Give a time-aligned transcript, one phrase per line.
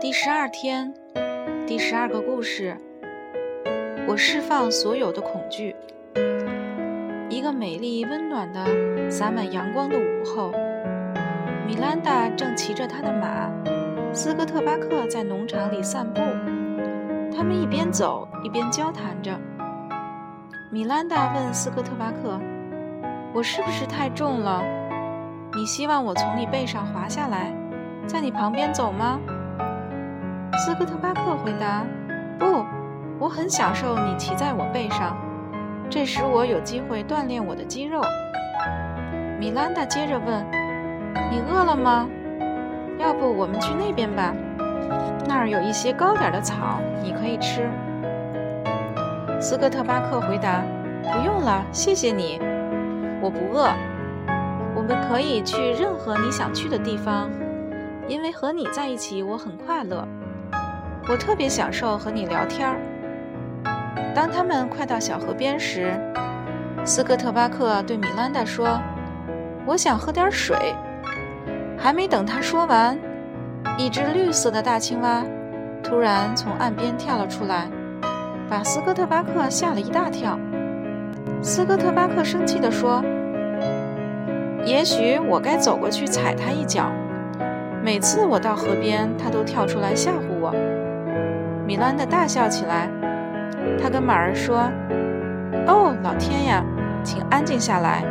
[0.00, 0.94] 第十二天，
[1.66, 2.74] 第十二个故事。
[4.08, 5.76] 我释放所有的恐惧。
[7.28, 8.64] 一个美丽温暖的、
[9.10, 10.52] 洒满阳光的午后，
[11.66, 13.50] 米兰达正骑着他的马，
[14.14, 16.22] 斯科特巴克在农场里散步。
[17.36, 19.38] 他们一边走一边交谈着。
[20.70, 22.40] 米兰达问斯科特巴克
[23.34, 24.62] ：“我是不是太重了？
[25.54, 27.54] 你希望我从你背上滑下来，
[28.06, 29.20] 在你旁边走吗？”
[30.62, 31.86] 斯科特巴克回答
[32.38, 32.62] ：“不，
[33.18, 35.16] 我很享受你骑在我背上，
[35.88, 38.02] 这使我有机会锻炼我的肌肉。”
[39.40, 40.44] 米兰达接着问
[41.32, 42.06] ：“你饿了吗？
[42.98, 44.34] 要不我们去那边吧，
[45.26, 47.66] 那儿有一些高点的草，你可以吃。”
[49.40, 50.62] 斯科特巴克回答
[51.10, 52.38] ：“不用了，谢谢你，
[53.22, 53.70] 我不饿。
[54.76, 57.30] 我们可以去任何你想去的地方，
[58.06, 60.06] 因为和你在一起我很快乐。”
[61.10, 62.76] 我特别享受和你聊天儿。
[64.14, 65.92] 当他们快到小河边时，
[66.84, 68.80] 斯科特巴克对米兰达说
[69.66, 70.56] ：“我想喝点水。”
[71.76, 72.96] 还没等他说完，
[73.76, 75.24] 一只绿色的大青蛙
[75.82, 77.68] 突然从岸边跳了出来，
[78.48, 80.38] 把斯科特巴克吓了一大跳。
[81.42, 83.02] 斯科特巴克生气地说
[84.64, 86.88] ：“也许我该走过去踩它一脚。
[87.82, 90.54] 每次我到河边，它都跳出来吓唬我。”
[91.70, 92.88] 米兰达大笑起来，
[93.80, 94.68] 他跟马儿说
[95.68, 96.64] ：“哦，老天呀，
[97.04, 98.02] 请安静下来，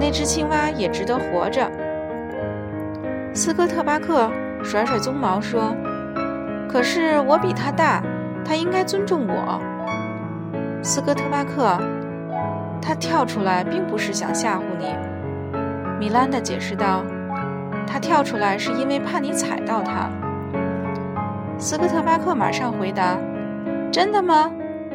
[0.00, 1.70] 那只青蛙也值得活着。”
[3.36, 4.30] 斯科特巴克
[4.64, 5.76] 甩甩鬃毛说
[6.66, 8.02] ：“可是我比他大，
[8.42, 9.60] 他应该尊重我。”
[10.82, 11.78] 斯科特巴克，
[12.80, 14.86] 他跳出来并不是想吓唬你，
[16.00, 17.04] 米兰达解释道
[17.86, 20.08] ：“他跳出来是因为怕你踩到他。”
[21.66, 23.18] 斯科特巴克马上回答
[23.90, 24.52] ：“真的吗？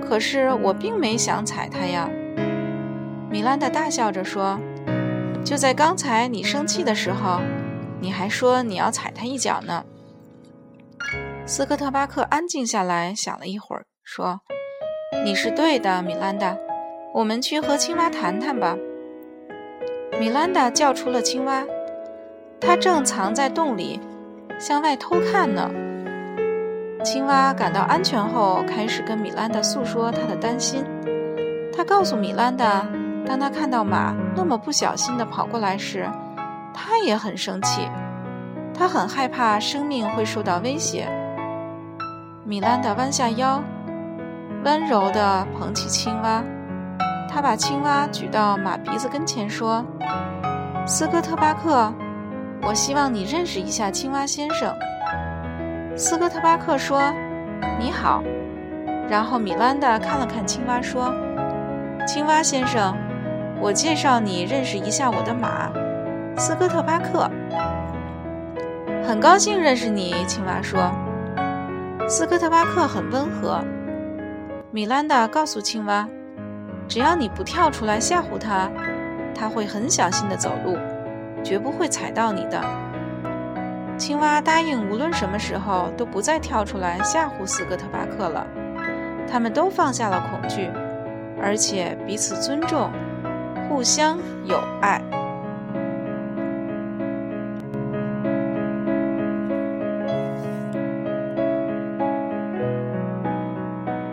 [0.00, 2.08] 可是我并没想踩它呀。”
[3.28, 4.60] 米兰达大笑着说
[5.44, 7.40] ：“就在刚才你生气的时候，
[8.00, 9.84] 你还说你要踩它一脚呢。”
[11.44, 14.38] 斯科特巴克安静下来，想了一会儿，说
[15.26, 16.56] ：“你是对的，米兰达，
[17.12, 18.76] 我们去和青蛙谈谈吧。”
[20.20, 21.64] 米兰达叫出了青蛙，
[22.60, 23.98] 它正藏在洞里，
[24.60, 25.68] 向外偷看呢。
[27.02, 30.84] 青蛙感到安全后，开始跟米兰达诉说他的担心。
[31.76, 32.86] 他告诉米兰达，
[33.26, 36.08] 当他看到马那么不小心地跑过来时，
[36.72, 37.88] 他也很生气。
[38.72, 41.08] 他很害怕生命会受到威胁。
[42.44, 43.62] 米兰达弯下腰，
[44.64, 46.42] 温柔地捧起青蛙。
[47.28, 49.84] 他把青蛙举到马鼻子跟前，说
[50.86, 51.92] ：“斯科特巴克，
[52.62, 54.72] 我希望你认识一下青蛙先生。”
[55.94, 57.12] 斯科特巴克说
[57.78, 58.22] ：“你好。”
[59.10, 61.14] 然后米兰达看了看青蛙，说
[62.08, 62.96] ：“青蛙先生，
[63.60, 65.70] 我介绍你认识一下我的马，
[66.36, 67.30] 斯科特巴克。”
[69.06, 70.90] 很高兴认识你，青蛙说。
[72.08, 73.60] 斯科特巴克很温和。
[74.70, 76.08] 米兰达告诉青蛙
[76.88, 78.70] ：“只要你不跳出来吓唬他，
[79.34, 80.78] 他会很小心地走路，
[81.44, 82.58] 绝不会踩到你的。”
[84.02, 88.44] 青蛙答应，无论什么时候都不再跳出来吓唬四个特巴克了。
[89.30, 90.68] 他们都放下了恐惧，
[91.40, 92.90] 而且彼此尊重，
[93.68, 95.00] 互相友爱。